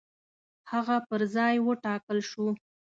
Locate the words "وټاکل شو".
1.67-2.45